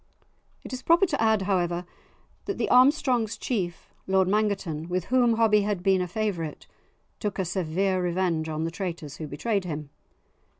It 0.63 0.73
is 0.73 0.81
proper 0.81 1.05
to 1.05 1.21
add, 1.21 1.43
however, 1.43 1.85
that 2.45 2.57
the 2.57 2.67
Armstrong's 2.71 3.37
chief, 3.37 3.93
Lord 4.07 4.27
Mangerton, 4.27 4.89
with 4.89 5.05
whom 5.13 5.33
Hobbie 5.35 5.61
had 5.61 5.83
been 5.83 6.01
a 6.01 6.07
favourite, 6.07 6.65
took 7.19 7.37
a 7.37 7.45
severe 7.45 8.01
revenge 8.01 8.49
on 8.49 8.63
the 8.63 8.71
traitors 8.71 9.17
who 9.17 9.27
betrayed 9.27 9.65
him. 9.65 9.91